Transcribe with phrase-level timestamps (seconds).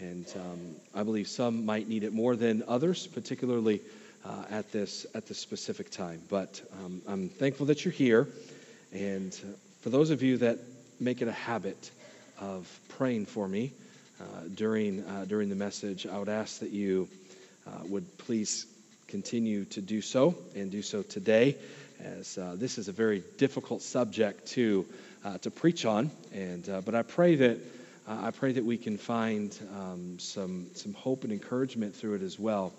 [0.00, 3.80] And um, I believe some might need it more than others, particularly
[4.24, 6.20] uh, at, this, at this specific time.
[6.28, 8.26] But um, I'm thankful that you're here.
[8.92, 9.52] And uh,
[9.82, 10.58] for those of you that
[11.00, 11.90] make it a habit
[12.40, 13.72] of praying for me
[14.20, 17.08] uh, during, uh, during the message, I would ask that you
[17.66, 18.66] uh, would please
[19.08, 21.56] continue to do so and do so today,
[22.02, 24.86] as uh, this is a very difficult subject to,
[25.42, 26.10] to preach on.
[26.32, 27.58] And, but I pray that
[28.06, 32.22] uh, I pray that we can find um, some, some hope and encouragement through it
[32.22, 32.72] as well.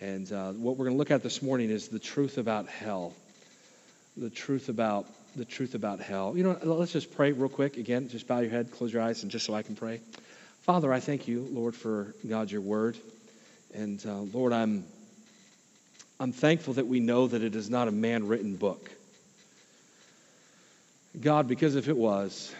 [0.00, 3.12] And uh, what we're going to look at this morning is the truth about hell.
[4.16, 5.06] The truth about
[5.36, 6.34] the truth about hell.
[6.36, 7.76] You know, let's just pray real quick.
[7.76, 10.00] Again, just bow your head, close your eyes, and just so I can pray.
[10.62, 12.96] Father, I thank you, Lord, for God, your word.
[13.74, 14.84] And uh, Lord, I'm,
[16.18, 18.90] I'm thankful that we know that it is not a man written book.
[21.20, 22.52] God, because if it was,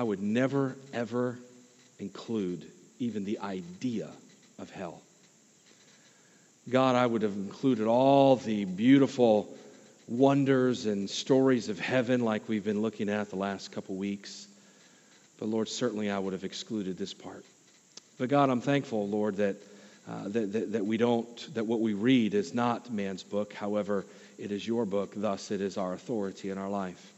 [0.00, 1.38] I would never, ever
[1.98, 2.64] include
[3.00, 4.08] even the idea
[4.58, 5.02] of hell.
[6.70, 9.54] God, I would have included all the beautiful
[10.08, 14.48] wonders and stories of heaven like we've been looking at the last couple weeks.
[15.38, 17.44] But Lord, certainly I would have excluded this part.
[18.16, 19.56] But God, I'm thankful, Lord, that,
[20.08, 23.52] uh, that, that, that we don't, that what we read is not man's book.
[23.52, 24.06] However,
[24.38, 25.12] it is your book.
[25.14, 27.12] Thus, it is our authority in our life.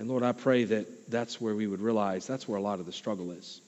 [0.00, 2.86] And Lord, I pray that that's where we would realize that's where a lot of
[2.86, 3.60] the struggle is.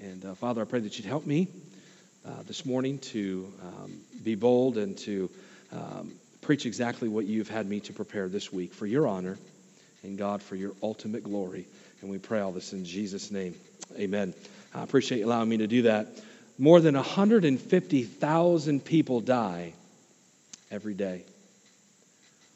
[0.00, 1.46] And uh, Father, I pray that you'd help me
[2.26, 5.30] uh, this morning to um, be bold and to
[5.72, 9.38] um, preach exactly what you've had me to prepare this week for your honor
[10.02, 11.64] and God for your ultimate glory.
[12.00, 13.54] And we pray all this in Jesus' name.
[13.96, 14.34] Amen.
[14.74, 16.08] I appreciate you allowing me to do that.
[16.58, 19.74] More than 150,000 people die
[20.72, 21.22] every day.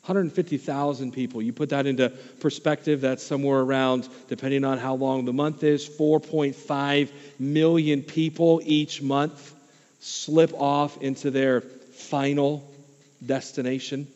[0.02, 1.40] 150,000 people.
[1.40, 2.08] You put that into
[2.40, 9.00] perspective, that's somewhere around, depending on how long the month is, 4.5 million people each
[9.00, 9.54] month
[10.00, 12.68] slip off into their final
[13.24, 14.08] destination.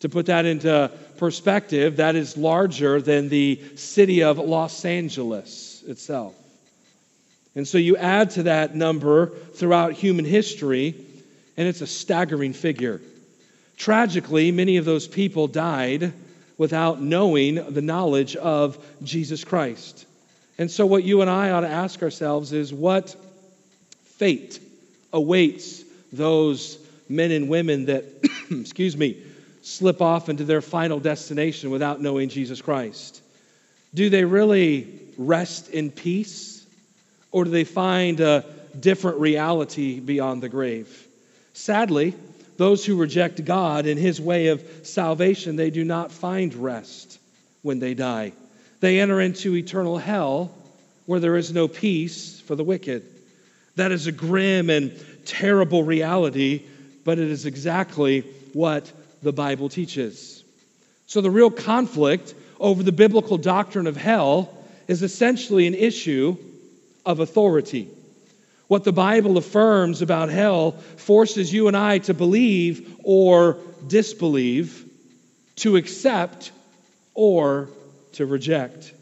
[0.00, 6.34] To put that into perspective, that is larger than the city of Los Angeles itself.
[7.54, 10.94] And so you add to that number throughout human history,
[11.56, 13.00] and it's a staggering figure.
[13.82, 16.12] Tragically, many of those people died
[16.56, 20.06] without knowing the knowledge of Jesus Christ.
[20.56, 23.16] And so, what you and I ought to ask ourselves is what
[24.04, 24.60] fate
[25.12, 25.82] awaits
[26.12, 26.78] those
[27.08, 28.04] men and women that,
[28.52, 29.20] excuse me,
[29.62, 33.20] slip off into their final destination without knowing Jesus Christ?
[33.92, 36.64] Do they really rest in peace?
[37.32, 38.44] Or do they find a
[38.78, 41.08] different reality beyond the grave?
[41.52, 42.14] Sadly,
[42.62, 47.18] those who reject God and his way of salvation, they do not find rest
[47.62, 48.32] when they die.
[48.78, 50.52] They enter into eternal hell
[51.06, 53.04] where there is no peace for the wicked.
[53.74, 54.92] That is a grim and
[55.24, 56.62] terrible reality,
[57.04, 58.20] but it is exactly
[58.52, 58.90] what
[59.22, 60.44] the Bible teaches.
[61.06, 64.56] So the real conflict over the biblical doctrine of hell
[64.86, 66.36] is essentially an issue
[67.04, 67.88] of authority.
[68.68, 74.88] What the Bible affirms about hell forces you and I to believe or disbelieve,
[75.56, 76.52] to accept
[77.14, 77.68] or
[78.12, 78.92] to reject.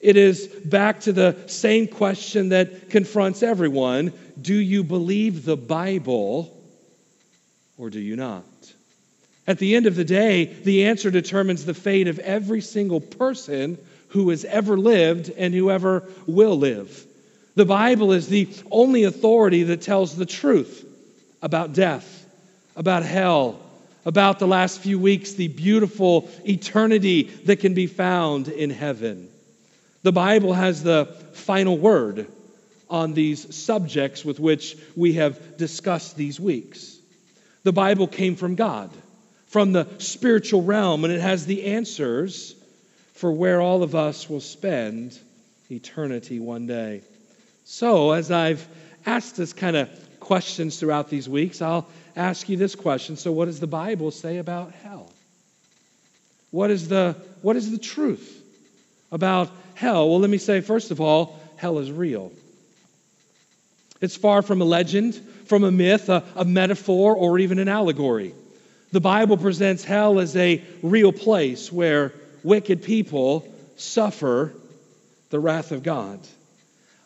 [0.00, 6.56] It is back to the same question that confronts everyone Do you believe the Bible
[7.78, 8.44] or do you not?
[9.46, 13.78] At the end of the day, the answer determines the fate of every single person
[14.08, 17.06] who has ever lived and whoever will live.
[17.54, 20.86] The Bible is the only authority that tells the truth
[21.42, 22.26] about death,
[22.76, 23.60] about hell,
[24.04, 29.28] about the last few weeks, the beautiful eternity that can be found in heaven.
[30.02, 32.26] The Bible has the final word
[32.88, 36.98] on these subjects with which we have discussed these weeks.
[37.62, 38.90] The Bible came from God,
[39.46, 42.54] from the spiritual realm, and it has the answers
[43.14, 45.18] for where all of us will spend
[45.70, 47.02] eternity one day.
[47.64, 48.66] So, as I've
[49.06, 49.88] asked this kind of
[50.20, 53.16] questions throughout these weeks, I'll ask you this question.
[53.16, 55.12] So, what does the Bible say about hell?
[56.50, 58.42] What is the, what is the truth
[59.10, 60.08] about hell?
[60.08, 62.32] Well, let me say, first of all, hell is real.
[64.00, 65.14] It's far from a legend,
[65.46, 68.34] from a myth, a, a metaphor, or even an allegory.
[68.90, 74.52] The Bible presents hell as a real place where wicked people suffer
[75.30, 76.20] the wrath of God.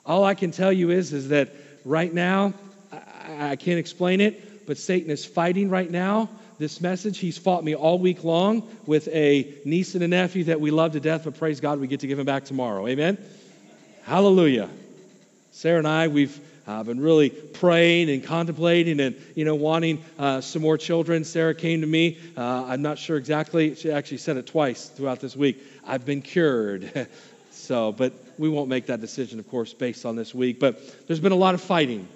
[0.07, 1.51] All I can tell you is, is that
[1.85, 2.55] right now,
[2.93, 7.19] I, I can't explain it, but Satan is fighting right now this message.
[7.19, 10.93] He's fought me all week long with a niece and a nephew that we love
[10.93, 12.87] to death, but praise God, we get to give him back tomorrow.
[12.87, 13.19] Amen?
[14.05, 14.71] Hallelujah.
[15.51, 16.39] Sarah and I, we've
[16.69, 21.23] I've been really praying and contemplating and, you know, wanting uh, some more children.
[21.23, 22.19] Sarah came to me.
[22.37, 23.77] Uh, I'm not sure exactly.
[23.77, 25.63] She actually said it twice throughout this week.
[25.87, 27.09] I've been cured.
[27.57, 30.61] so, but we won't make that decision, of course, based on this week.
[30.61, 32.09] But there's been a lot of fighting.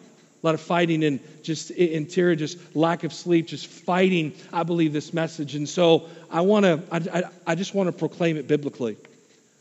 [0.43, 4.93] A lot of fighting and just interior, just lack of sleep, just fighting, I believe,
[4.93, 5.55] this message.
[5.55, 8.97] And so I want to, I, I, I just want to proclaim it biblically.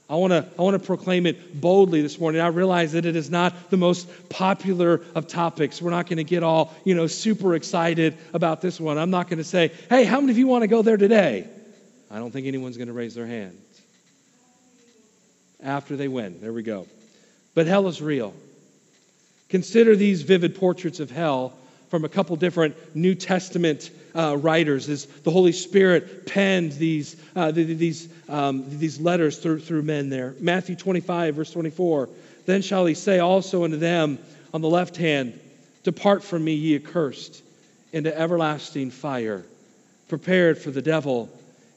[0.09, 2.41] I want to I want to proclaim it boldly this morning.
[2.41, 5.81] I realize that it is not the most popular of topics.
[5.81, 8.97] We're not going to get all, you know, super excited about this one.
[8.97, 11.47] I'm not going to say, "Hey, how many of you want to go there today?"
[12.09, 13.55] I don't think anyone's going to raise their hand.
[15.61, 16.39] After they win.
[16.41, 16.87] There we go.
[17.53, 18.33] But hell is real.
[19.49, 21.53] Consider these vivid portraits of hell
[21.89, 27.51] from a couple different New Testament uh, writers as the Holy Spirit penned these, uh,
[27.51, 30.35] these, um, these letters through, through men there.
[30.39, 32.09] Matthew 25, verse 24.
[32.45, 34.19] Then shall he say also unto them
[34.53, 35.39] on the left hand,
[35.83, 37.41] Depart from me, ye accursed,
[37.91, 39.43] into everlasting fire,
[40.07, 41.29] prepared for the devil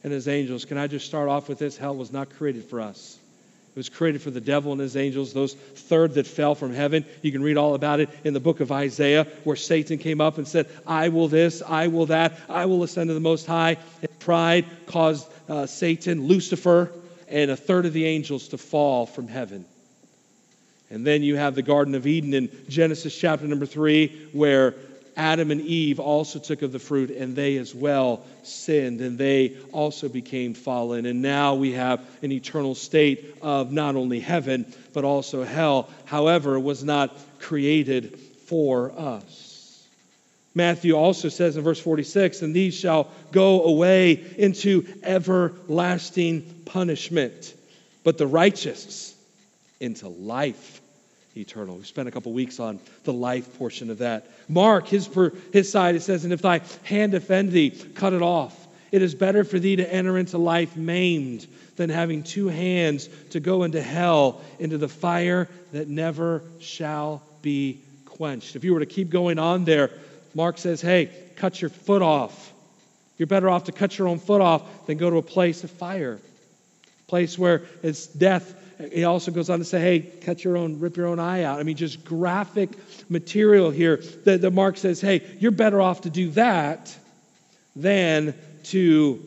[0.04, 0.64] and his angels.
[0.64, 1.76] Can I just start off with this?
[1.76, 3.18] Hell was not created for us.
[3.74, 7.06] It was created for the devil and his angels, those third that fell from heaven.
[7.22, 10.36] You can read all about it in the book of Isaiah, where Satan came up
[10.36, 13.78] and said, I will this, I will that, I will ascend to the Most High.
[14.02, 16.92] And pride caused uh, Satan, Lucifer,
[17.28, 19.64] and a third of the angels to fall from heaven.
[20.90, 24.74] And then you have the Garden of Eden in Genesis chapter number three, where
[25.16, 29.56] Adam and Eve also took of the fruit, and they as well sinned, and they
[29.72, 31.06] also became fallen.
[31.06, 35.90] And now we have an eternal state of not only heaven, but also hell.
[36.04, 39.52] However, was not created for us.
[40.54, 47.54] Matthew also says in verse 46 and these shall go away into everlasting punishment,
[48.04, 49.14] but the righteous
[49.80, 50.81] into life
[51.36, 51.76] eternal.
[51.76, 54.26] We spent a couple weeks on the life portion of that.
[54.48, 58.22] Mark, his, per, his side, it says, And if thy hand offend thee, cut it
[58.22, 58.58] off.
[58.90, 61.46] It is better for thee to enter into life maimed
[61.76, 67.80] than having two hands to go into hell, into the fire that never shall be
[68.04, 68.56] quenched.
[68.56, 69.90] If you were to keep going on there,
[70.34, 72.52] Mark says, Hey, cut your foot off.
[73.16, 75.70] You're better off to cut your own foot off than go to a place of
[75.70, 76.18] fire,
[76.84, 78.54] a place where it's death
[78.92, 81.60] he also goes on to say, hey, cut your own, rip your own eye out.
[81.60, 82.70] I mean, just graphic
[83.08, 86.96] material here that, that Mark says, hey, you're better off to do that
[87.76, 88.34] than
[88.64, 89.22] to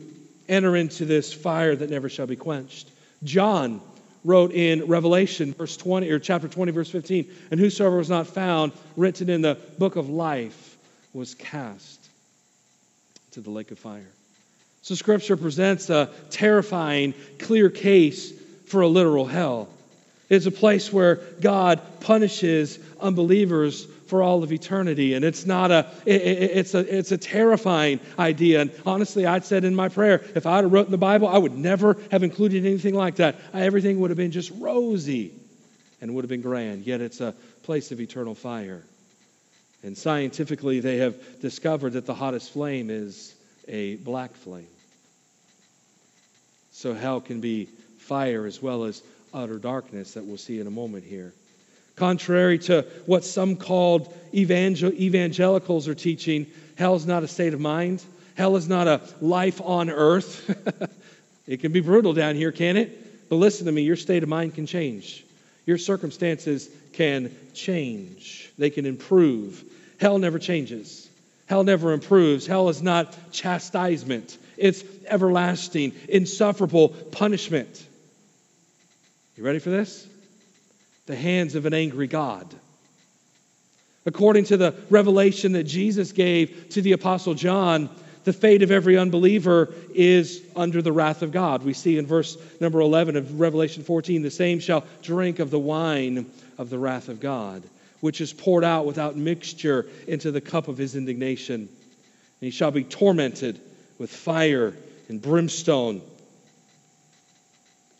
[0.47, 2.89] enter into this fire that never shall be quenched.
[3.23, 3.81] John
[4.23, 8.71] wrote in Revelation, verse 20, or chapter 20, verse 15, and whosoever was not found
[8.95, 10.77] written in the book of life
[11.13, 12.09] was cast
[13.31, 14.07] to the lake of fire.
[14.81, 18.31] So scripture presents a terrifying, clear case
[18.67, 19.69] for a literal hell.
[20.27, 25.13] It's a place where God punishes unbelievers for all of eternity.
[25.13, 28.61] And it's not a, it, it, it's a, it's a terrifying idea.
[28.61, 31.37] And honestly, I'd said in my prayer, if I'd have wrote in the Bible, I
[31.37, 33.35] would never have included anything like that.
[33.53, 35.31] Everything would have been just rosy
[36.01, 36.85] and would have been grand.
[36.85, 38.81] Yet it's a place of eternal fire.
[39.83, 43.35] And scientifically, they have discovered that the hottest flame is
[43.67, 44.67] a black flame.
[46.71, 47.69] So hell can be
[48.05, 49.01] fire as well as
[49.33, 51.33] utter darkness that we'll see in a moment here.
[51.95, 56.45] Contrary to what some called evangel- evangelicals are teaching,
[56.77, 58.03] hell is not a state of mind.
[58.35, 60.49] Hell is not a life on earth.
[61.47, 63.29] it can be brutal down here, can it?
[63.29, 65.25] But listen to me, your state of mind can change.
[65.65, 69.63] Your circumstances can change, they can improve.
[69.99, 71.09] Hell never changes,
[71.47, 72.45] hell never improves.
[72.45, 77.83] Hell is not chastisement, it's everlasting, insufferable punishment.
[79.35, 80.07] You ready for this?
[81.07, 82.47] The hands of an angry God.
[84.05, 87.89] According to the revelation that Jesus gave to the Apostle John,
[88.23, 91.63] the fate of every unbeliever is under the wrath of God.
[91.63, 95.59] We see in verse number 11 of Revelation 14 the same shall drink of the
[95.59, 96.25] wine
[96.57, 97.61] of the wrath of God,
[97.99, 101.55] which is poured out without mixture into the cup of his indignation.
[101.61, 101.69] And
[102.39, 103.59] he shall be tormented
[103.99, 104.73] with fire
[105.09, 106.01] and brimstone.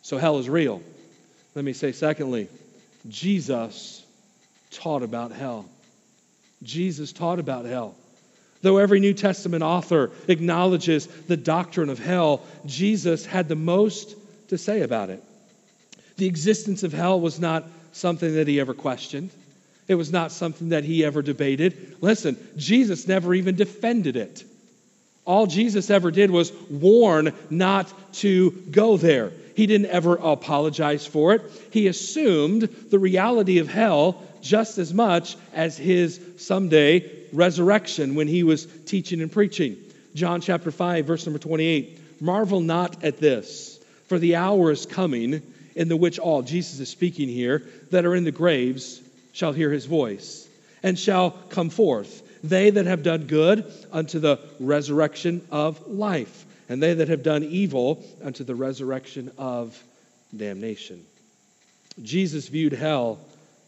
[0.02, 0.82] So hell is real.
[1.56, 2.48] Let me say, secondly,
[3.08, 4.04] Jesus
[4.70, 5.64] taught about hell.
[6.62, 7.94] Jesus taught about hell.
[8.60, 14.14] Though every New Testament author acknowledges the doctrine of hell, Jesus had the most
[14.48, 15.24] to say about it.
[16.18, 19.30] The existence of hell was not something that he ever questioned.
[19.88, 21.96] It was not something that he ever debated.
[22.02, 24.44] Listen, Jesus never even defended it.
[25.24, 29.32] All Jesus ever did was warn not to go there.
[29.56, 31.42] He didn't ever apologize for it.
[31.70, 38.42] He assumed the reality of hell just as much as his someday resurrection when he
[38.42, 39.78] was teaching and preaching.
[40.14, 42.20] John chapter 5, verse number 28.
[42.20, 45.42] Marvel not at this, for the hour is coming
[45.74, 49.00] in the which all, Jesus is speaking here, that are in the graves
[49.32, 50.46] shall hear his voice
[50.82, 52.22] and shall come forth.
[52.44, 57.44] They that have done good unto the resurrection of life, and they that have done
[57.44, 59.80] evil unto the resurrection of
[60.36, 61.04] damnation.
[62.02, 63.18] Jesus viewed hell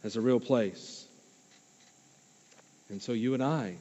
[0.05, 1.07] as a real place.
[2.91, 3.77] And so you and I,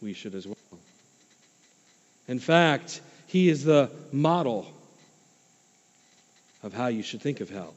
[0.00, 0.56] we should as well.
[2.26, 4.70] In fact, he is the model
[6.62, 7.74] of how you should think of hell.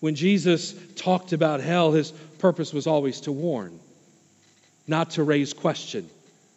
[0.00, 3.78] When Jesus talked about hell, his purpose was always to warn,
[4.86, 6.08] not to raise question,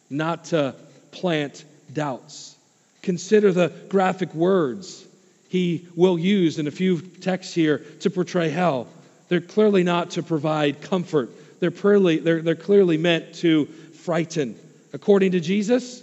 [0.08, 0.74] not to
[1.10, 1.64] plant
[1.94, 2.56] doubts.
[3.02, 5.06] Consider the graphic words
[5.48, 8.86] he will use in a few texts here to portray hell.
[9.28, 11.30] They're clearly not to provide comfort,
[11.60, 14.56] they're clearly, they're, they're clearly meant to frighten.
[14.92, 16.02] According to Jesus,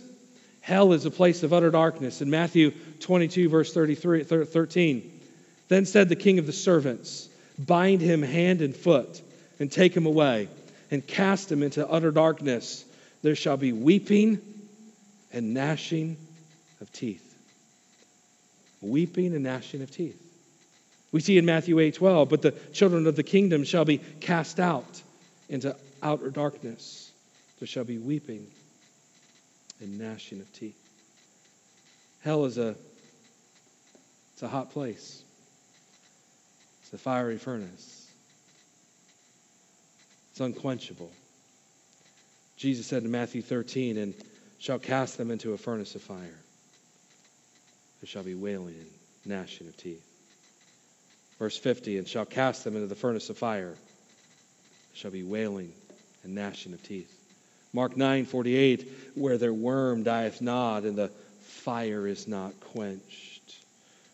[0.61, 2.21] hell is a place of utter darkness.
[2.21, 5.19] In Matthew 22, verse 33, 13,
[5.67, 9.21] then said the king of the servants, Bind him hand and foot,
[9.59, 10.47] and take him away,
[10.91, 12.85] and cast him into utter darkness.
[13.23, 14.41] There shall be weeping
[15.33, 16.17] and gnashing
[16.81, 17.23] of teeth.
[18.81, 20.21] Weeping and gnashing of teeth.
[21.11, 24.59] We see in Matthew 8 12, but the children of the kingdom shall be cast
[24.59, 25.01] out
[25.49, 27.11] into outer darkness.
[27.59, 28.45] There shall be weeping
[29.79, 30.77] and gnashing of teeth.
[32.23, 32.75] Hell is a
[34.33, 35.23] it's a hot place.
[36.83, 38.07] It's a fiery furnace.
[40.31, 41.11] It's unquenchable.
[42.57, 44.13] Jesus said in Matthew 13, and
[44.59, 46.39] shall cast them into a furnace of fire.
[48.01, 48.87] There shall be wailing and
[49.25, 50.03] gnashing of teeth.
[51.39, 53.73] Verse 50, and shall cast them into the furnace of fire.
[53.73, 55.71] There shall be wailing
[56.23, 57.13] and gnashing of teeth.
[57.73, 61.11] Mark 9, 48, where their worm dieth not, and the
[61.41, 63.55] fire is not quenched.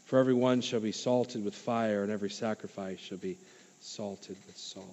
[0.06, 3.38] For every one shall be salted with fire, and every sacrifice shall be
[3.82, 4.88] salted with salt.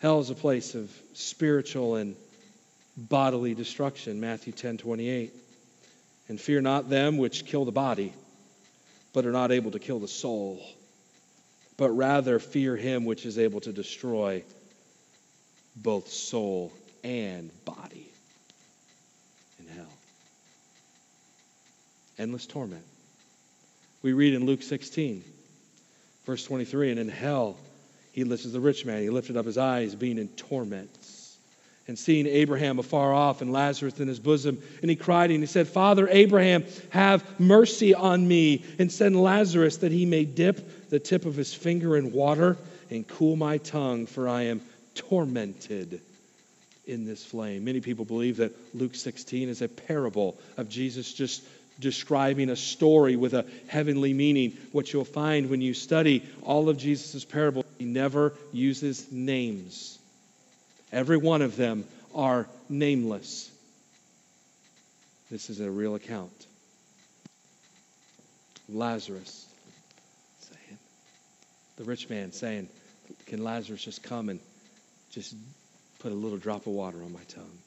[0.00, 2.14] Hell is a place of spiritual and
[2.96, 5.32] bodily destruction, Matthew 10 28.
[6.28, 8.12] And fear not them which kill the body,
[9.12, 10.60] but are not able to kill the soul,
[11.76, 14.42] but rather fear him which is able to destroy
[15.76, 16.72] both soul
[17.04, 18.08] and body
[19.60, 19.92] in hell.
[22.18, 22.84] Endless torment.
[24.02, 25.22] We read in Luke 16,
[26.24, 27.56] verse 23, and in hell
[28.12, 29.02] he lifted the rich man.
[29.02, 31.05] He lifted up his eyes, being in torments,
[31.88, 34.60] and seeing Abraham afar off and Lazarus in his bosom.
[34.80, 39.78] And he cried and he said, Father Abraham, have mercy on me, and send Lazarus
[39.78, 42.56] that he may dip the tip of his finger in water
[42.90, 44.60] and cool my tongue, for I am
[44.94, 46.00] tormented
[46.86, 47.64] in this flame.
[47.64, 51.42] Many people believe that Luke 16 is a parable of Jesus just
[51.78, 54.56] describing a story with a heavenly meaning.
[54.72, 59.95] What you'll find when you study all of Jesus' parables, he never uses names.
[60.92, 63.50] Every one of them are nameless.
[65.30, 66.32] This is a real account.
[68.68, 69.46] Lazarus
[70.40, 70.78] saying,
[71.76, 72.68] the rich man saying,
[73.26, 74.40] Can Lazarus just come and
[75.10, 75.34] just
[76.00, 77.58] put a little drop of water on my tongue?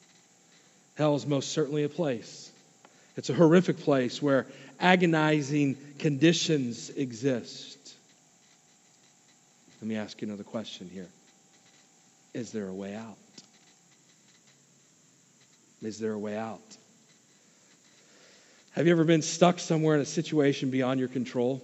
[0.96, 2.52] Hell is most certainly a place
[3.20, 4.46] it's a horrific place where
[4.80, 7.78] agonizing conditions exist.
[9.82, 11.10] Let me ask you another question here
[12.34, 13.18] Is there a way out?
[15.82, 16.60] Is there a way out?
[18.74, 21.62] Have you ever been stuck somewhere in a situation beyond your control?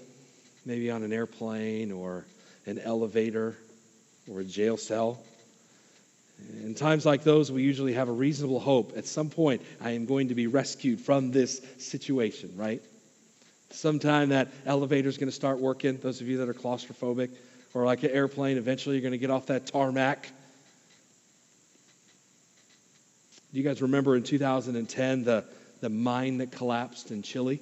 [0.65, 2.25] Maybe on an airplane or
[2.65, 3.55] an elevator
[4.31, 5.19] or a jail cell?
[6.63, 8.97] In times like those, we usually have a reasonable hope.
[8.97, 12.81] At some point, I am going to be rescued from this situation, right?
[13.69, 15.97] Sometime that elevator is going to start working.
[15.97, 17.29] Those of you that are claustrophobic,
[17.73, 20.29] or like an airplane, eventually you're going to get off that tarmac.
[23.55, 25.45] Do you guys remember in 2010 the,
[25.79, 27.61] the mine that collapsed in Chile?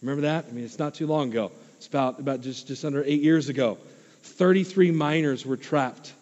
[0.00, 0.44] Remember that?
[0.48, 1.50] I mean, it's not too long ago.
[1.78, 3.78] It's about, about just, just under eight years ago.
[4.22, 6.12] 33 miners were trapped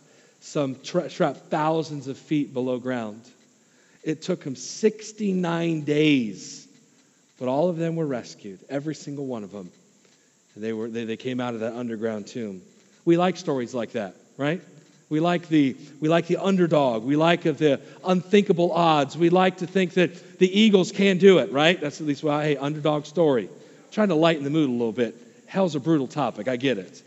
[0.41, 3.21] some tra- trapped thousands of feet below ground.
[4.03, 6.67] It took them 69 days,
[7.39, 9.71] but all of them were rescued, every single one of them.
[10.57, 12.63] They, were, they, they came out of that underground tomb.
[13.05, 14.63] We like stories like that, right?
[15.09, 17.05] We like the, we like the underdog.
[17.05, 19.17] We like the unthinkable odds.
[19.17, 21.81] We like to think that the Eagles can do it, right?
[21.81, 23.45] That's at least why, hey, underdog story.
[23.45, 25.15] I'm trying to lighten the mood a little bit.
[25.47, 27.03] Hell's a brutal topic, I get it.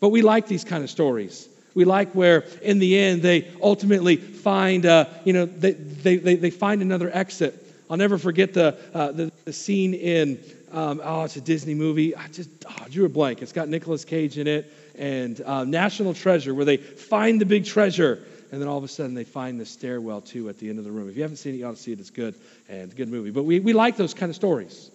[0.00, 1.48] But we like these kind of stories.
[1.74, 6.34] We like where, in the end, they ultimately find, uh, you know, they, they, they,
[6.34, 7.54] they, find another exit.
[7.88, 10.38] I'll never forget the, uh, the, the, scene in,
[10.72, 12.16] um, oh, it's a Disney movie.
[12.16, 13.42] I just oh, drew a blank.
[13.42, 17.64] It's got Nicolas Cage in it and uh, National Treasure, where they find the big
[17.64, 20.78] treasure, and then all of a sudden they find the stairwell too at the end
[20.78, 21.08] of the room.
[21.08, 22.00] If you haven't seen it, you ought to see it.
[22.00, 22.34] It's good
[22.68, 23.30] and a good movie.
[23.30, 24.90] But we, we like those kind of stories.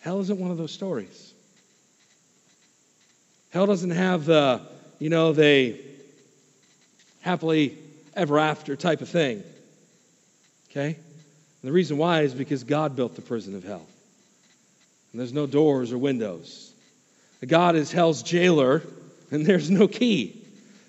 [0.00, 1.34] Hell isn't one of those stories.
[3.50, 4.62] Hell doesn't have the,
[4.98, 5.80] you know, the
[7.20, 7.76] happily
[8.14, 9.42] ever after type of thing.
[10.70, 10.96] Okay?
[11.66, 13.84] And the reason why is because God built the prison of hell.
[15.10, 16.72] And there's no doors or windows.
[17.44, 18.84] God is hell's jailer,
[19.32, 20.40] and there's no key.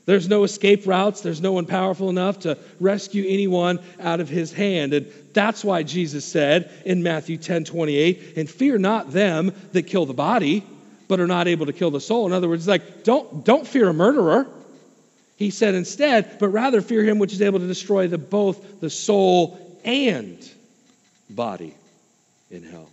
[0.06, 1.22] There's no escape routes.
[1.22, 4.94] There's no one powerful enough to rescue anyone out of his hand.
[4.94, 10.06] And that's why Jesus said in Matthew 10 28, and fear not them that kill
[10.06, 10.64] the body,
[11.08, 12.28] but are not able to kill the soul.
[12.28, 14.46] In other words, like, don't, don't fear a murderer.
[15.38, 18.92] He said instead, but rather fear him which is able to destroy the, both the
[18.92, 20.48] soul and
[21.30, 21.74] body
[22.52, 22.90] in hell.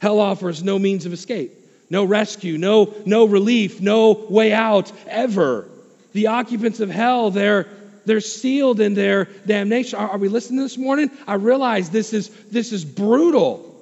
[0.00, 1.52] Hell offers no means of escape
[1.92, 5.68] no rescue, no, no relief, no way out ever.
[6.14, 7.68] The occupants of hell, they're,
[8.06, 9.98] they're sealed in their damnation.
[9.98, 11.10] Are, are we listening this morning?
[11.26, 13.78] I realize this is, this is brutal,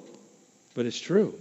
[0.75, 1.33] but it's true.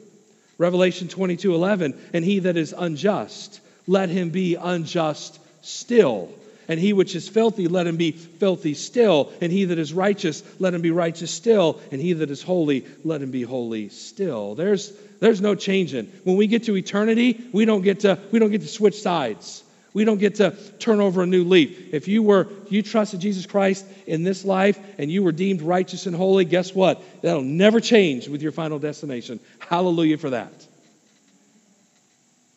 [0.58, 6.30] Revelation 22 11, and he that is unjust, let him be unjust still.
[6.70, 9.32] And he which is filthy, let him be filthy still.
[9.40, 11.80] And he that is righteous, let him be righteous still.
[11.90, 14.54] And he that is holy, let him be holy still.
[14.54, 16.06] There's, there's no changing.
[16.22, 19.64] When we get to eternity, we don't get to, we don't get to switch sides.
[19.94, 21.92] We don't get to turn over a new leaf.
[21.92, 26.06] If you were you trusted Jesus Christ in this life and you were deemed righteous
[26.06, 27.02] and holy, guess what?
[27.22, 29.40] That'll never change with your final destination.
[29.58, 30.52] Hallelujah for that.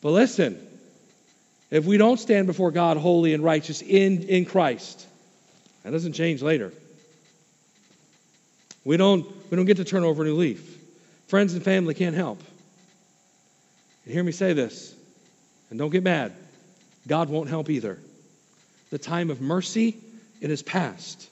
[0.02, 0.64] But listen,
[1.74, 5.06] if we don't stand before God holy and righteous in, in Christ,
[5.82, 6.72] that doesn't change later.
[8.84, 10.78] We don't, we don't get to turn over a new leaf.
[11.26, 12.40] Friends and family can't help.
[14.04, 14.94] And hear me say this,
[15.70, 16.32] and don't get mad.
[17.08, 17.98] God won't help either.
[18.90, 19.96] The time of mercy,
[20.40, 21.28] it is past.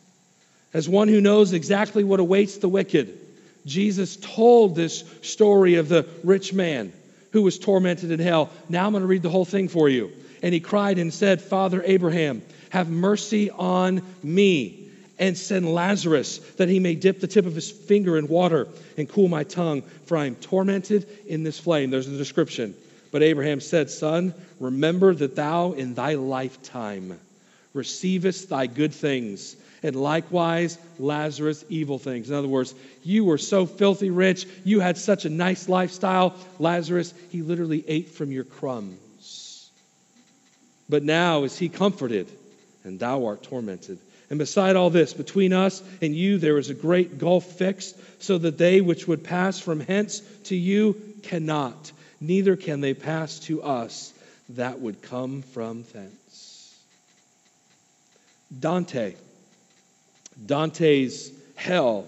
[0.75, 3.17] As one who knows exactly what awaits the wicked,
[3.65, 6.93] Jesus told this story of the rich man
[7.31, 8.51] who was tormented in hell.
[8.69, 10.11] Now I'm going to read the whole thing for you.
[10.43, 16.69] And he cried and said, Father Abraham, have mercy on me and send Lazarus that
[16.69, 18.67] he may dip the tip of his finger in water
[18.99, 21.91] and cool my tongue, for I am tormented in this flame.
[21.91, 22.75] There's a description.
[23.13, 27.19] But Abraham said, Son, remember that thou in thy lifetime
[27.75, 32.31] receivest thy good things, and likewise Lazarus evil things.
[32.31, 36.35] In other words, you were so filthy rich, you had such a nice lifestyle.
[36.59, 38.99] Lazarus, he literally ate from your crumbs.
[40.89, 42.29] But now is he comforted,
[42.85, 43.99] and thou art tormented.
[44.31, 48.39] And beside all this, between us and you there is a great gulf fixed, so
[48.39, 53.63] that they which would pass from hence to you cannot, neither can they pass to
[53.63, 54.13] us
[54.51, 56.79] that would come from thence.
[58.59, 59.15] Dante,
[60.47, 62.07] Dante's hell,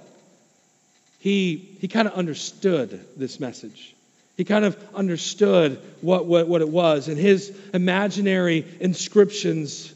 [1.21, 3.95] he, he kind of understood this message.
[4.37, 7.09] He kind of understood what, what, what it was.
[7.09, 9.93] And his imaginary inscriptions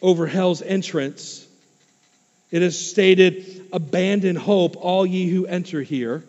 [0.00, 1.46] over hell's entrance,
[2.50, 6.22] it is stated, Abandon hope, all ye who enter here.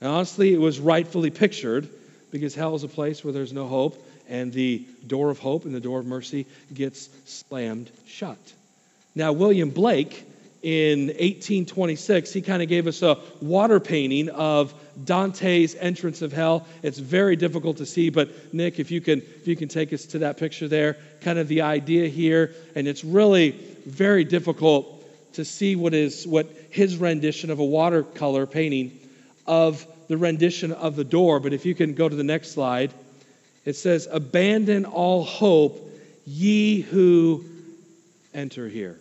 [0.00, 1.88] And honestly, it was rightfully pictured
[2.30, 5.74] because hell is a place where there's no hope, and the door of hope and
[5.74, 8.38] the door of mercy gets slammed shut.
[9.14, 10.24] Now, William Blake
[10.62, 16.66] in 1826, he kind of gave us a water painting of Dante's entrance of hell.
[16.82, 20.04] It's very difficult to see, but Nick, if you can, if you can take us
[20.06, 23.52] to that picture there, kind of the idea here, and it's really
[23.86, 24.96] very difficult
[25.34, 28.98] to see what is what his rendition of a watercolor painting
[29.46, 31.40] of the rendition of the door.
[31.40, 32.92] But if you can go to the next slide,
[33.64, 35.90] it says, "Abandon all hope,
[36.26, 37.44] ye who
[38.34, 38.98] enter here."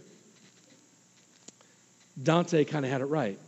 [2.21, 3.39] Dante kind of had it right.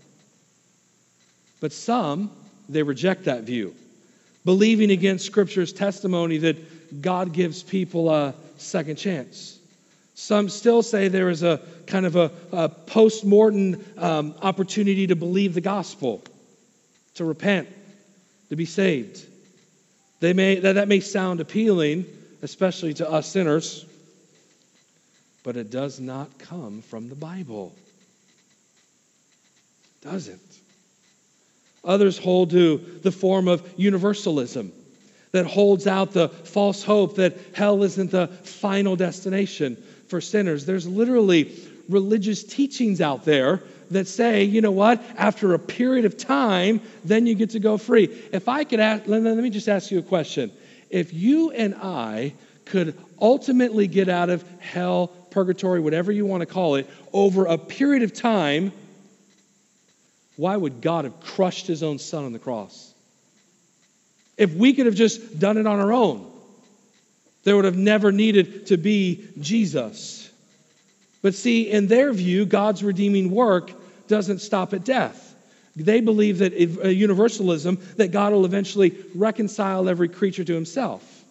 [1.60, 2.32] But some,
[2.70, 3.76] they reject that view,
[4.46, 9.58] believing against Scripture's testimony that God gives people a second chance.
[10.16, 15.16] Some still say there is a kind of a, a post mortem um, opportunity to
[15.16, 16.22] believe the gospel,
[17.16, 17.70] to repent,
[18.50, 19.26] to be saved.
[20.20, 22.06] They may, that, that may sound appealing,
[22.42, 23.86] especially to us sinners,
[25.44, 27.74] but it does not come from the Bible.
[30.02, 30.40] Doesn't.
[31.84, 34.72] Others hold to the form of universalism
[35.32, 40.66] that holds out the false hope that hell isn't the final destination for sinners.
[40.66, 41.52] There's literally
[41.90, 47.26] religious teachings out there that say, you know what, after a period of time, then
[47.26, 48.06] you get to go free.
[48.32, 50.52] If I could ask, let, let me just ask you a question.
[50.90, 52.34] If you and I
[52.66, 57.58] could ultimately get out of hell, purgatory, whatever you want to call it, over a
[57.58, 58.72] period of time,
[60.36, 62.94] why would God have crushed his own son on the cross?
[64.38, 66.32] If we could have just done it on our own,
[67.44, 70.30] there would have never needed to be Jesus.
[71.22, 73.72] But see, in their view, God's redeeming work
[74.08, 75.28] doesn't stop at death.
[75.76, 81.24] They believe that uh, universalism, that God will eventually reconcile every creature to himself.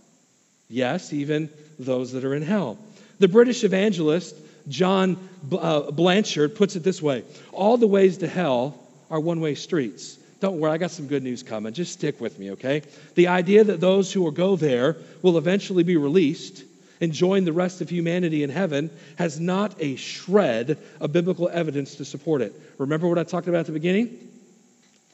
[0.69, 2.79] Yes, even those that are in hell.
[3.19, 4.35] The British evangelist,
[4.69, 5.19] John
[5.53, 8.80] uh, Blanchard, puts it this way All the ways to hell
[9.11, 10.17] are one way streets.
[10.41, 11.73] Don't worry, I got some good news coming.
[11.75, 12.83] Just stick with me, okay?
[13.15, 16.65] The idea that those who will go there will eventually be released
[17.01, 21.97] and join the rest of humanity in heaven has not a shred of biblical evidence
[21.97, 22.55] to support it.
[22.79, 24.29] Remember what I talked about at the beginning?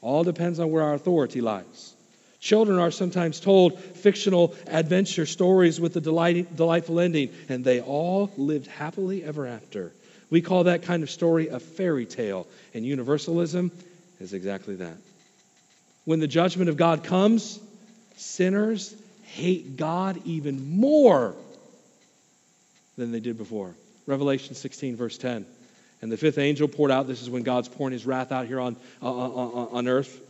[0.01, 1.93] All depends on where our authority lies.
[2.39, 8.31] Children are sometimes told fictional adventure stories with a delight, delightful ending, and they all
[8.37, 9.91] lived happily ever after.
[10.29, 13.71] We call that kind of story a fairy tale, and universalism
[14.19, 14.97] is exactly that.
[16.05, 17.59] When the judgment of God comes,
[18.15, 21.35] sinners hate God even more
[22.97, 23.75] than they did before.
[24.05, 25.45] Revelation 16, verse 10.
[26.01, 28.59] And the fifth angel poured out, this is when God's pouring his wrath out here
[28.59, 30.21] on, uh, on, on earth,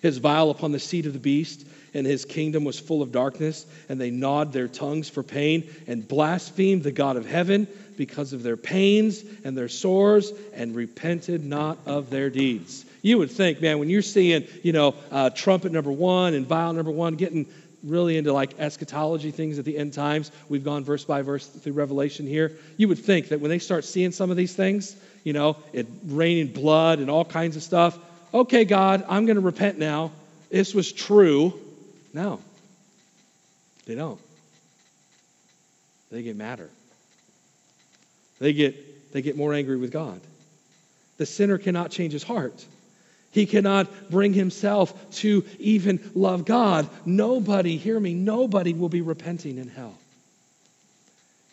[0.00, 3.66] his vial upon the seat of the beast, and his kingdom was full of darkness.
[3.88, 7.66] And they gnawed their tongues for pain and blasphemed the God of heaven
[8.00, 12.86] because of their pains and their sores and repented not of their deeds.
[13.02, 16.72] You would think, man, when you're seeing, you know, uh, trumpet number one and vial
[16.72, 17.44] number one getting
[17.84, 20.32] really into like eschatology things at the end times.
[20.48, 22.52] We've gone verse by verse through Revelation here.
[22.78, 25.86] You would think that when they start seeing some of these things, you know, it
[26.06, 27.98] raining blood and all kinds of stuff,
[28.32, 30.10] okay, God, I'm going to repent now.
[30.50, 31.52] This was true.
[32.14, 32.40] No,
[33.84, 34.18] they don't.
[36.10, 36.70] They get madder.
[38.40, 40.20] They get, they get more angry with God.
[41.18, 42.64] The sinner cannot change his heart.
[43.32, 46.88] He cannot bring himself to even love God.
[47.04, 49.94] Nobody, hear me, nobody will be repenting in hell.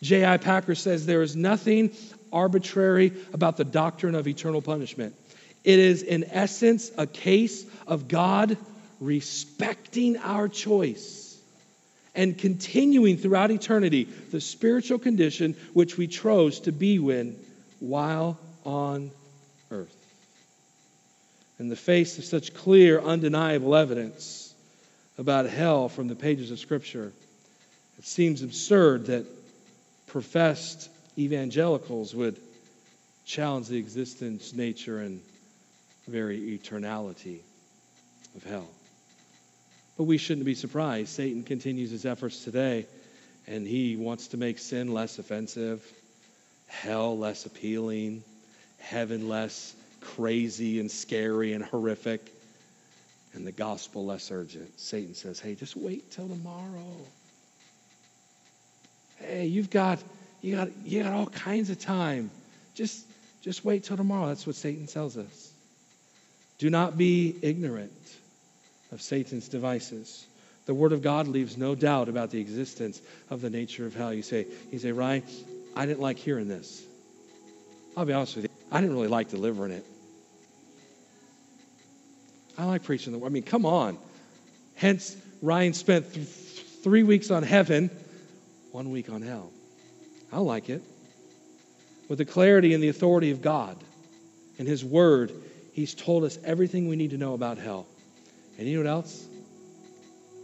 [0.02, 0.38] J.I.
[0.38, 1.90] Packer says there is nothing
[2.32, 5.14] arbitrary about the doctrine of eternal punishment.
[5.64, 8.56] It is, in essence, a case of God
[9.00, 11.27] respecting our choice
[12.18, 17.34] and continuing throughout eternity the spiritual condition which we chose to be in
[17.80, 19.10] while on
[19.70, 19.94] earth
[21.58, 24.54] in the face of such clear, undeniable evidence
[25.18, 27.12] about hell from the pages of Scripture,
[27.98, 29.26] it seems absurd that
[30.06, 32.36] professed evangelicals would
[33.26, 35.20] challenge the existence, nature, and
[36.06, 37.40] very eternality
[38.36, 38.68] of hell.
[39.98, 41.08] But we shouldn't be surprised.
[41.08, 42.86] Satan continues his efforts today,
[43.48, 45.84] and he wants to make sin less offensive,
[46.68, 48.22] hell less appealing,
[48.78, 52.32] heaven less crazy and scary and horrific,
[53.34, 54.78] and the gospel less urgent.
[54.78, 56.96] Satan says, hey, just wait till tomorrow.
[59.16, 59.98] Hey, you've got
[60.40, 62.30] you got you got all kinds of time.
[62.76, 63.04] Just
[63.42, 64.28] just wait till tomorrow.
[64.28, 65.52] That's what Satan tells us.
[66.58, 67.90] Do not be ignorant
[68.92, 70.26] of Satan's devices.
[70.66, 74.12] The Word of God leaves no doubt about the existence of the nature of hell.
[74.12, 75.22] You say, you say, Ryan,
[75.74, 76.84] I didn't like hearing this.
[77.96, 78.50] I'll be honest with you.
[78.70, 79.84] I didn't really like delivering it.
[82.58, 83.28] I like preaching the word.
[83.28, 83.98] I mean, come on.
[84.74, 87.90] Hence, Ryan spent th- three weeks on heaven,
[88.72, 89.50] one week on hell.
[90.32, 90.82] I like it.
[92.08, 93.76] With the clarity and the authority of God
[94.58, 95.32] and His Word,
[95.72, 97.86] He's told us everything we need to know about hell.
[98.58, 99.26] And you know what else?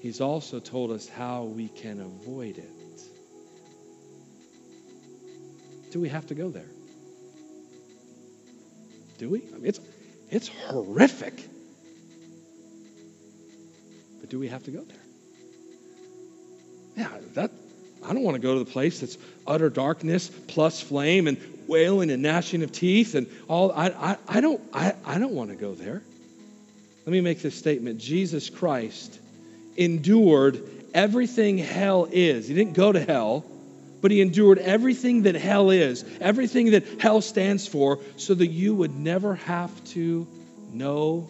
[0.00, 2.70] He's also told us how we can avoid it.
[5.90, 6.66] Do we have to go there?
[9.18, 9.42] Do we?
[9.42, 9.80] I mean, it's,
[10.30, 11.34] it's horrific.
[14.20, 14.96] But do we have to go there?
[16.96, 17.50] Yeah, that
[18.04, 22.10] I don't want to go to the place that's utter darkness plus flame and wailing
[22.10, 23.72] and gnashing of teeth and all.
[23.72, 26.02] I, I, I don't I, I don't want to go there.
[27.04, 27.98] Let me make this statement.
[27.98, 29.18] Jesus Christ
[29.76, 30.62] endured
[30.94, 32.48] everything hell is.
[32.48, 33.44] He didn't go to hell,
[34.00, 38.74] but he endured everything that hell is, everything that hell stands for, so that you
[38.74, 40.26] would never have to
[40.72, 41.28] know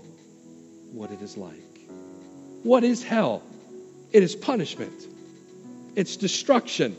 [0.93, 1.55] what it is like.
[2.63, 3.43] What is hell?
[4.13, 4.93] It is punishment,
[5.97, 6.97] it's destruction,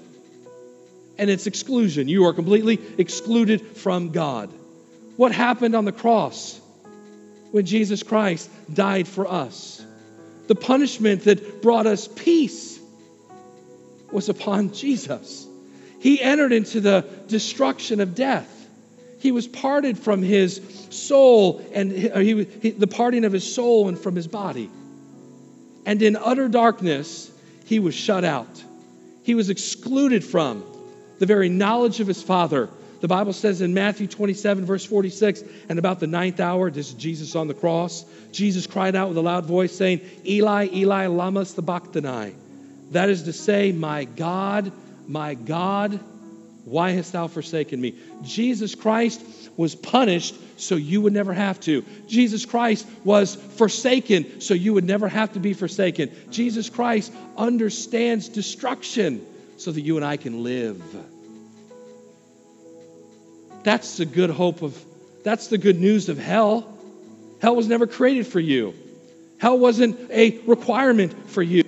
[1.18, 2.10] and it's exclusion.
[2.10, 4.50] You are completely excluded from God.
[5.16, 6.60] What happened on the cross
[7.56, 9.82] when Jesus Christ died for us?
[10.48, 12.78] The punishment that brought us peace
[14.12, 15.48] was upon Jesus.
[16.02, 18.52] He entered into the destruction of death.
[19.20, 23.98] He was parted from his soul and he, he, the parting of his soul and
[23.98, 24.70] from his body.
[25.86, 27.32] And in utter darkness,
[27.68, 28.62] he was shut out.
[29.24, 30.62] He was excluded from
[31.20, 32.68] the very knowledge of his Father.
[33.02, 36.94] The Bible says in Matthew 27, verse 46, and about the ninth hour, this is
[36.94, 41.46] Jesus on the cross, Jesus cried out with a loud voice, saying, Eli, Eli, lama
[41.46, 42.34] sabachthani.
[42.92, 44.72] That is to say, My God,
[45.08, 46.00] my God,
[46.66, 47.96] why hast thou forsaken me?
[48.24, 49.24] Jesus Christ
[49.56, 51.84] was punished so you would never have to.
[52.08, 56.12] Jesus Christ was forsaken so you would never have to be forsaken.
[56.32, 59.26] Jesus Christ understands destruction
[59.58, 60.82] so that you and I can live.
[63.65, 64.80] That's the good hope of,
[65.23, 66.71] that's the good news of hell.
[67.41, 68.75] Hell was never created for you,
[69.39, 71.63] hell wasn't a requirement for you.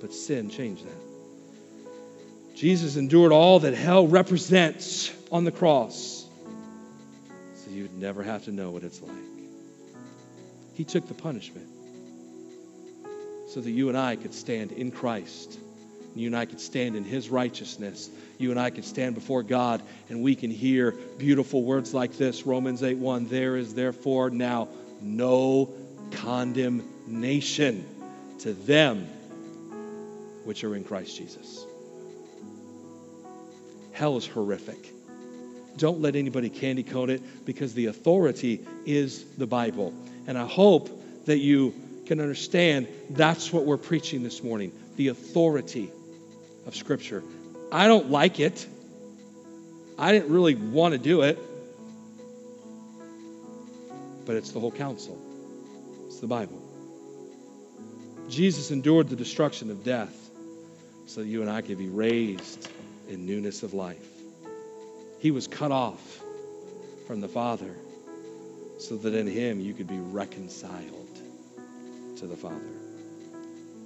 [0.00, 2.56] But sin changed that.
[2.56, 6.26] Jesus endured all that hell represents on the cross
[7.56, 9.12] so you'd never have to know what it's like.
[10.74, 11.68] He took the punishment
[13.48, 15.58] so that you and I could stand in Christ.
[16.14, 18.10] You and I could stand in His righteousness.
[18.38, 22.46] You and I could stand before God and we can hear beautiful words like this
[22.46, 24.68] Romans 8 1 There is therefore now
[25.00, 25.72] no
[26.12, 27.86] condemnation
[28.40, 29.06] to them
[30.44, 31.64] which are in Christ Jesus.
[33.92, 34.92] Hell is horrific.
[35.76, 39.94] Don't let anybody candy coat it because the authority is the Bible.
[40.26, 41.74] And I hope that you
[42.06, 45.90] can understand that's what we're preaching this morning the authority
[46.66, 47.22] of Scripture.
[47.70, 48.66] I don't like it.
[49.98, 51.38] I didn't really want to do it.
[54.24, 55.18] But it's the whole counsel,
[56.06, 56.60] it's the Bible.
[58.28, 60.16] Jesus endured the destruction of death
[61.06, 62.68] so that you and I could be raised
[63.08, 64.08] in newness of life.
[65.18, 66.22] He was cut off
[67.06, 67.74] from the Father
[68.78, 71.18] so that in Him you could be reconciled
[72.16, 72.56] to the Father.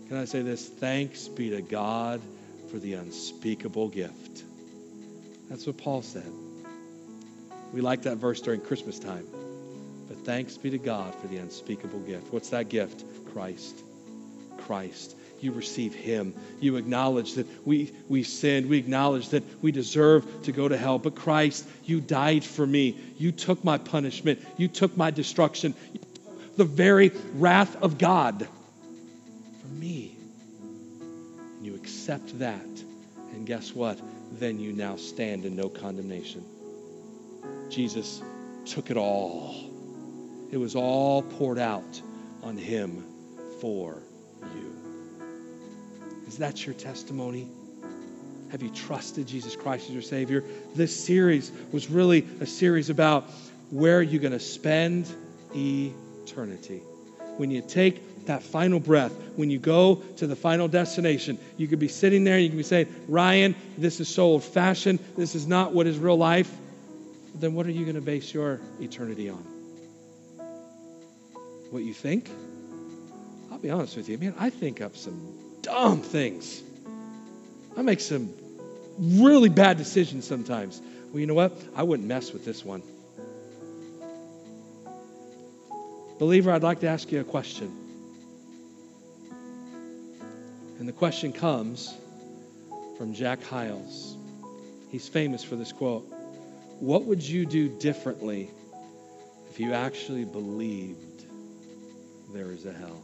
[0.08, 0.68] Can I say this?
[0.68, 2.20] Thanks be to God
[2.70, 4.44] for the unspeakable gift.
[5.48, 6.30] That's what Paul said.
[7.72, 9.26] We like that verse during Christmas time.
[10.08, 12.32] But thanks be to God for the unspeakable gift.
[12.32, 13.04] What's that gift?
[13.32, 13.82] Christ.
[14.58, 16.34] Christ you receive him.
[16.60, 18.68] You acknowledge that we, we sinned.
[18.68, 20.98] We acknowledge that we deserve to go to hell.
[20.98, 22.96] But Christ, you died for me.
[23.18, 24.44] You took my punishment.
[24.56, 25.74] You took my destruction.
[26.56, 28.48] the very wrath of God
[32.06, 32.84] accept that.
[33.32, 34.00] And guess what?
[34.38, 36.44] Then you now stand in no condemnation.
[37.68, 38.22] Jesus
[38.64, 39.56] took it all.
[40.52, 42.00] It was all poured out
[42.44, 43.04] on him
[43.60, 44.00] for
[44.54, 44.72] you.
[46.28, 47.48] is that your testimony?
[48.52, 50.44] Have you trusted Jesus Christ as your Savior?
[50.76, 53.28] This series was really a series about
[53.70, 55.12] where you're going to spend
[55.56, 56.82] eternity.
[57.36, 61.78] When you take that final breath, when you go to the final destination, you could
[61.78, 64.98] be sitting there and you could be saying, Ryan, this is so old fashioned.
[65.16, 66.52] This is not what is real life.
[67.34, 69.44] Then what are you going to base your eternity on?
[71.70, 72.30] What you think?
[73.50, 76.62] I'll be honest with you, man, I think up some dumb things.
[77.76, 78.32] I make some
[78.98, 80.80] really bad decisions sometimes.
[81.10, 81.52] Well, you know what?
[81.74, 82.82] I wouldn't mess with this one.
[86.18, 87.85] Believer, I'd like to ask you a question.
[90.78, 91.94] And the question comes
[92.98, 94.16] from Jack Hyles.
[94.90, 96.04] He's famous for this quote
[96.80, 98.50] What would you do differently
[99.50, 101.24] if you actually believed
[102.32, 103.02] there is a hell?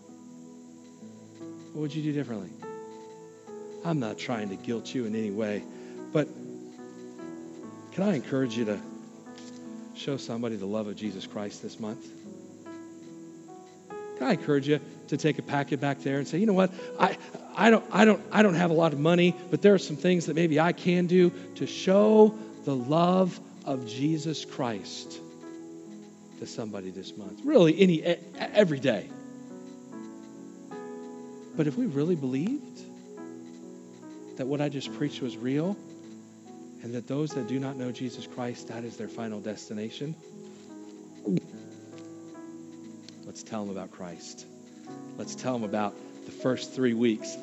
[1.73, 2.51] What would you do differently?
[3.85, 5.65] I'm not trying to guilt you in any way,
[6.13, 6.29] but
[7.93, 8.81] can I encourage you to
[9.95, 12.07] show somebody the love of Jesus Christ this month?
[14.19, 14.79] Can I encourage you
[15.13, 17.19] to take a packet back there and say, you know what, I,
[17.55, 19.97] I, don't, I, don't, I don't have a lot of money, but there are some
[19.97, 25.21] things that maybe I can do to show the love of Jesus Christ
[26.39, 27.41] to somebody this month.
[27.45, 28.03] Really, any
[28.39, 29.11] every day.
[31.57, 32.81] But if we really believed
[34.39, 35.77] that what I just preached was real,
[36.83, 40.17] and that those that do not know Jesus Christ, that is their final destination,
[43.27, 44.47] let's tell them about Christ.
[45.17, 45.95] Let's tell them about
[46.27, 47.37] the first three weeks.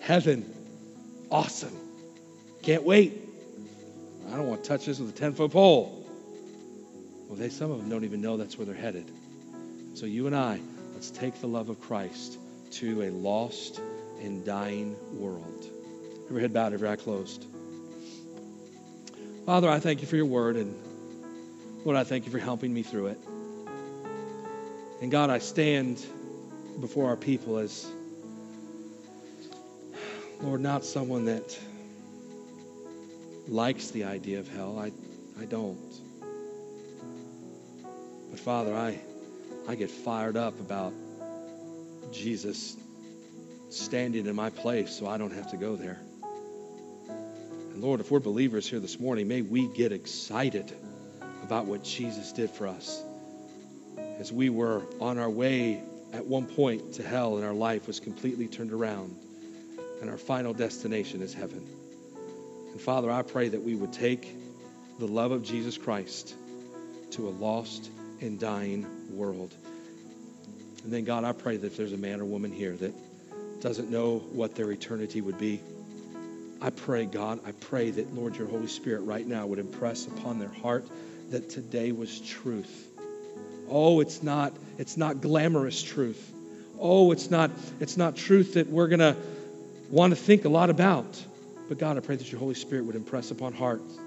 [0.00, 0.52] Heaven,
[1.30, 1.76] awesome.
[2.62, 3.28] Can't wait.
[4.32, 6.06] I don't want to touch this with a 10 foot pole.
[7.28, 9.10] Well, they, some of them don't even know that's where they're headed.
[9.94, 10.60] So you and I,
[10.94, 12.38] let's take the love of Christ
[12.72, 13.80] to a lost
[14.20, 15.66] and dying world.
[16.28, 17.44] Every head bowed, every eye closed.
[19.44, 20.74] Father, I thank you for your word, and
[21.84, 23.20] Lord, I thank you for helping me through it.
[25.00, 26.04] And God, I stand
[26.80, 27.86] before our people as,
[30.40, 31.58] Lord, not someone that
[33.48, 34.78] likes the idea of hell.
[34.78, 34.92] I,
[35.40, 35.78] I don't.
[38.30, 38.98] But Father, I,
[39.68, 40.92] I get fired up about
[42.12, 42.76] Jesus
[43.70, 45.98] standing in my place so I don't have to go there.
[47.08, 50.72] And Lord, if we're believers here this morning, may we get excited
[51.42, 53.02] about what Jesus did for us.
[54.18, 55.82] As we were on our way
[56.12, 59.16] at one point to hell and our life was completely turned around,
[60.00, 61.66] and our final destination is heaven.
[62.72, 64.28] And Father, I pray that we would take
[64.98, 66.34] the love of Jesus Christ
[67.12, 69.54] to a lost and dying world.
[70.84, 72.92] And then, God, I pray that if there's a man or woman here that
[73.60, 75.60] doesn't know what their eternity would be,
[76.60, 80.38] I pray, God, I pray that, Lord, your Holy Spirit right now would impress upon
[80.38, 80.84] their heart
[81.30, 82.88] that today was truth.
[83.72, 86.30] Oh, it's not, it's not glamorous truth.
[86.78, 89.16] Oh, it's not, it's not truth that we're gonna
[89.90, 91.24] want to think a lot about.
[91.68, 93.98] But God, I pray that your Holy Spirit would impress upon hearts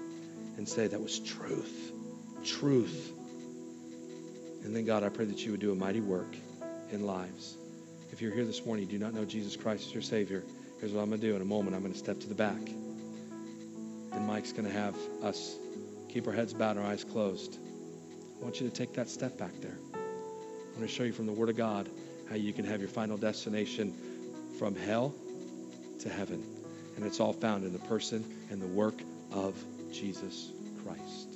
[0.56, 1.92] and say that was truth.
[2.44, 3.12] Truth.
[4.64, 6.36] And then, God, I pray that you would do a mighty work
[6.92, 7.56] in lives.
[8.12, 10.44] If you're here this morning, you do not know Jesus Christ as your Savior,
[10.80, 11.34] here's what I'm going to do.
[11.34, 12.60] In a moment, I'm going to step to the back.
[14.12, 15.56] And Mike's going to have us
[16.08, 17.58] keep our heads bowed, and our eyes closed.
[18.40, 19.78] I want you to take that step back there.
[19.94, 21.88] I'm going to show you from the Word of God
[22.28, 23.94] how you can have your final destination
[24.58, 25.14] from hell
[26.00, 26.44] to heaven.
[26.96, 28.94] And it's all found in the person and the work
[29.32, 29.54] of
[29.92, 30.50] Jesus
[30.84, 31.35] Christ.